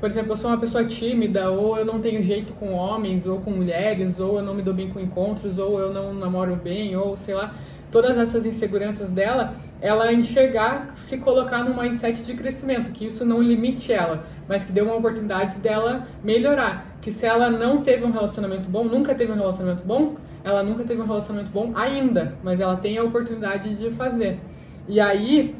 por 0.00 0.08
exemplo, 0.08 0.32
eu 0.32 0.36
sou 0.36 0.50
uma 0.50 0.58
pessoa 0.58 0.84
tímida, 0.84 1.50
ou 1.50 1.76
eu 1.76 1.84
não 1.84 2.00
tenho 2.00 2.22
jeito 2.22 2.52
com 2.54 2.72
homens, 2.72 3.26
ou 3.26 3.40
com 3.40 3.50
mulheres, 3.50 4.20
ou 4.20 4.38
eu 4.38 4.44
não 4.44 4.54
me 4.54 4.62
dou 4.62 4.72
bem 4.72 4.88
com 4.90 5.00
encontros, 5.00 5.58
ou 5.58 5.78
eu 5.78 5.92
não 5.92 6.14
namoro 6.14 6.54
bem, 6.54 6.96
ou 6.96 7.16
sei 7.16 7.34
lá, 7.34 7.52
todas 7.90 8.16
essas 8.16 8.46
inseguranças 8.46 9.10
dela, 9.10 9.54
ela 9.80 10.12
enxergar, 10.12 10.92
se 10.94 11.18
colocar 11.18 11.64
num 11.64 11.80
mindset 11.80 12.22
de 12.22 12.34
crescimento, 12.34 12.92
que 12.92 13.06
isso 13.06 13.24
não 13.24 13.42
limite 13.42 13.92
ela, 13.92 14.24
mas 14.48 14.62
que 14.62 14.72
dê 14.72 14.80
uma 14.80 14.94
oportunidade 14.94 15.58
dela 15.58 16.06
melhorar. 16.22 16.96
Que 17.00 17.12
se 17.12 17.26
ela 17.26 17.50
não 17.50 17.82
teve 17.82 18.04
um 18.04 18.10
relacionamento 18.10 18.68
bom, 18.68 18.84
nunca 18.84 19.14
teve 19.14 19.32
um 19.32 19.36
relacionamento 19.36 19.84
bom, 19.84 20.16
ela 20.44 20.62
nunca 20.62 20.84
teve 20.84 21.00
um 21.00 21.06
relacionamento 21.06 21.50
bom 21.50 21.72
ainda, 21.74 22.34
mas 22.42 22.60
ela 22.60 22.76
tem 22.76 22.98
a 22.98 23.04
oportunidade 23.04 23.74
de 23.76 23.90
fazer. 23.90 24.38
E 24.86 25.00
aí 25.00 25.54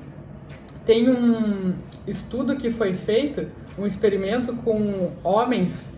tem 0.88 1.10
um 1.10 1.74
estudo 2.06 2.56
que 2.56 2.70
foi 2.70 2.94
feito, 2.94 3.46
um 3.78 3.84
experimento 3.84 4.54
com 4.54 5.12
homens 5.22 5.92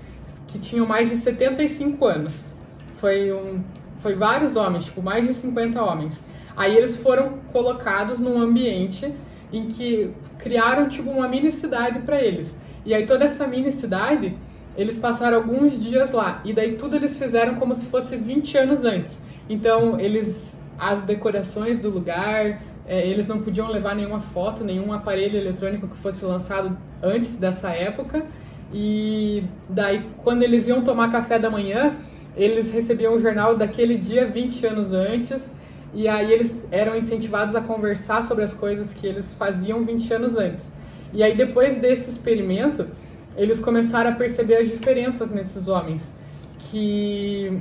que 0.49 0.59
tinham 0.59 0.85
mais 0.85 1.11
de 1.11 1.15
75 1.15 2.05
anos. 2.05 2.57
Foi 2.95 3.33
um 3.33 3.63
foi 4.01 4.17
vários 4.17 4.57
homens, 4.57 4.87
tipo 4.87 5.01
mais 5.01 5.29
de 5.29 5.33
50 5.33 5.81
homens. 5.81 6.25
Aí 6.57 6.77
eles 6.77 6.97
foram 6.97 7.39
colocados 7.53 8.19
num 8.19 8.37
ambiente 8.37 9.15
em 9.53 9.69
que 9.69 10.11
criaram 10.39 10.89
tipo 10.89 11.09
uma 11.09 11.29
mini 11.29 11.53
cidade 11.53 12.01
para 12.01 12.21
eles. 12.21 12.61
E 12.85 12.93
aí 12.93 13.07
toda 13.07 13.25
essa 13.27 13.47
mini 13.47 13.71
cidade, 13.71 14.37
eles 14.77 14.99
passaram 14.99 15.37
alguns 15.37 15.79
dias 15.79 16.11
lá. 16.11 16.43
E 16.45 16.53
daí 16.53 16.73
tudo 16.73 16.97
eles 16.97 17.17
fizeram 17.17 17.55
como 17.55 17.77
se 17.77 17.87
fosse 17.87 18.17
20 18.17 18.59
anos 18.59 18.85
antes. 18.85 19.21
Então 19.49 20.01
eles 20.01 20.59
as 20.77 21.03
decorações 21.03 21.79
do 21.79 21.91
lugar, 21.91 22.61
é, 22.91 23.07
eles 23.07 23.29
não 23.29 23.39
podiam 23.39 23.69
levar 23.69 23.95
nenhuma 23.95 24.19
foto, 24.19 24.65
nenhum 24.65 24.93
aparelho 24.93 25.39
eletrônico 25.39 25.87
que 25.87 25.97
fosse 25.97 26.25
lançado 26.25 26.77
antes 27.01 27.37
dessa 27.37 27.71
época. 27.71 28.27
E 28.75 29.45
daí 29.69 30.05
quando 30.25 30.43
eles 30.43 30.67
iam 30.67 30.83
tomar 30.83 31.13
café 31.13 31.39
da 31.39 31.49
manhã, 31.49 31.97
eles 32.37 32.73
recebiam 32.73 33.15
o 33.15 33.21
jornal 33.21 33.57
daquele 33.57 33.97
dia 33.97 34.27
20 34.27 34.67
anos 34.67 34.93
antes, 34.93 35.53
e 35.95 36.09
aí 36.09 36.33
eles 36.33 36.67
eram 36.73 36.97
incentivados 36.97 37.55
a 37.55 37.61
conversar 37.61 38.25
sobre 38.25 38.43
as 38.43 38.53
coisas 38.53 38.93
que 38.93 39.07
eles 39.07 39.35
faziam 39.35 39.85
20 39.85 40.13
anos 40.13 40.37
antes. 40.37 40.73
E 41.13 41.23
aí 41.23 41.37
depois 41.37 41.77
desse 41.77 42.11
experimento, 42.11 42.89
eles 43.37 43.61
começaram 43.61 44.11
a 44.11 44.15
perceber 44.15 44.57
as 44.57 44.69
diferenças 44.69 45.31
nesses 45.31 45.69
homens, 45.69 46.13
que 46.59 47.57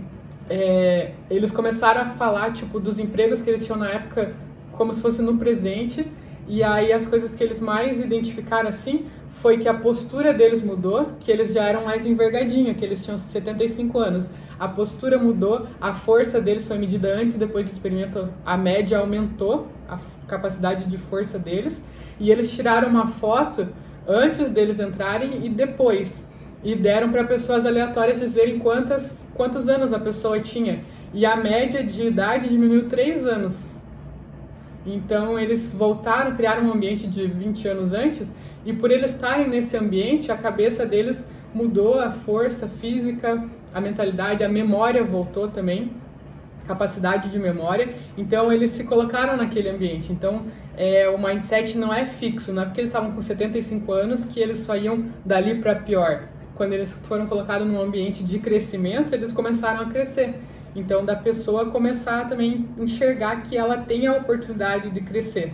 é, 0.50 1.12
eles 1.30 1.52
começaram 1.52 2.02
a 2.02 2.06
falar 2.06 2.52
tipo 2.52 2.80
dos 2.80 2.98
empregos 2.98 3.44
que 3.44 3.50
eles 3.52 3.64
tinham 3.64 3.78
na 3.78 3.90
época 3.90 4.34
como 4.80 4.94
se 4.94 5.02
fosse 5.02 5.22
no 5.22 5.38
presente 5.38 6.10
e 6.48 6.64
aí 6.64 6.94
as 6.94 7.06
coisas 7.06 7.36
que 7.36 7.44
eles 7.44 7.60
mais 7.60 8.00
identificaram 8.00 8.70
assim 8.70 9.06
foi 9.30 9.58
que 9.58 9.68
a 9.68 9.74
postura 9.74 10.34
deles 10.34 10.62
mudou, 10.62 11.12
que 11.20 11.30
eles 11.30 11.54
já 11.54 11.66
eram 11.66 11.84
mais 11.84 12.06
envergadinho, 12.06 12.74
que 12.74 12.84
eles 12.84 13.04
tinham 13.04 13.18
75 13.18 14.00
anos. 14.00 14.30
A 14.58 14.70
postura 14.70 15.20
mudou, 15.20 15.68
a 15.82 15.94
força 15.94 16.40
deles 16.40 16.66
foi 16.66 16.78
medida 16.78 17.14
antes 17.14 17.36
e 17.36 17.38
depois 17.38 17.68
do 17.68 17.74
experimento, 17.74 18.30
a 18.46 18.58
média 18.58 18.98
aumentou, 19.00 19.68
a 19.88 20.00
capacidade 20.28 20.86
de 20.86 20.98
força 20.98 21.38
deles, 21.38 21.84
e 22.20 22.32
eles 22.32 22.50
tiraram 22.50 22.88
uma 22.88 23.06
foto 23.06 23.68
antes 24.08 24.50
deles 24.50 24.80
entrarem 24.80 25.46
e 25.46 25.50
depois. 25.50 26.26
E 26.64 26.74
deram 26.74 27.12
para 27.12 27.26
pessoas 27.26 27.66
aleatórias 27.66 28.22
dizerem 28.22 28.60
quantas, 28.60 29.30
quantos 29.36 29.68
anos 29.68 29.92
a 29.94 30.00
pessoa 30.00 30.40
tinha. 30.40 30.84
E 31.14 31.26
a 31.26 31.36
média 31.36 31.84
de 31.84 32.04
idade 32.06 32.50
diminuiu 32.50 32.88
3 32.88 33.26
anos 33.26 33.78
então 34.86 35.38
eles 35.38 35.74
voltaram, 35.74 36.36
criaram 36.36 36.64
um 36.64 36.74
ambiente 36.74 37.08
de 37.08 37.28
20 37.28 37.68
anos 37.68 37.94
antes, 37.94 38.34
e 38.66 38.74
por 38.74 38.92
eles 38.92 39.12
estarem 39.12 39.48
nesse 39.48 39.76
ambiente, 39.78 40.32
a 40.32 40.38
cabeça 40.38 40.86
deles 40.86 41.28
mudou, 41.54 42.00
a 42.00 42.12
força 42.12 42.68
física, 42.68 43.44
a 43.74 43.82
mentalidade, 43.82 44.44
a 44.44 44.50
memória 44.50 45.04
voltou 45.04 45.48
também, 45.48 45.92
capacidade 46.68 47.30
de 47.30 47.40
memória. 47.40 47.90
Então 48.18 48.52
eles 48.52 48.72
se 48.72 48.84
colocaram 48.84 49.36
naquele 49.36 49.70
ambiente. 49.70 50.12
Então 50.12 50.46
é, 50.78 51.10
o 51.10 51.18
mindset 51.18 51.78
não 51.78 51.94
é 51.94 52.06
fixo, 52.06 52.54
não 52.54 52.62
é 52.62 52.66
porque 52.66 52.82
eles 52.82 52.90
estavam 52.90 53.12
com 53.12 53.22
75 53.22 53.92
anos 53.92 54.26
que 54.26 54.40
eles 54.40 54.60
só 54.60 54.76
iam 54.76 55.06
dali 55.26 55.56
para 55.56 55.76
pior. 55.76 56.28
Quando 56.56 56.74
eles 56.74 56.94
foram 57.04 57.26
colocados 57.26 57.66
num 57.68 57.82
ambiente 57.82 58.24
de 58.24 58.38
crescimento, 58.38 59.14
eles 59.14 59.32
começaram 59.32 59.82
a 59.82 59.86
crescer. 59.86 60.36
Então, 60.80 61.04
da 61.04 61.16
pessoa 61.16 61.70
começar 61.72 62.28
também 62.30 62.70
a 62.80 62.84
enxergar 62.84 63.44
que 63.44 63.58
ela 63.58 63.78
tem 63.78 64.08
a 64.08 64.14
oportunidade 64.14 64.90
de 64.90 65.02
crescer. 65.02 65.54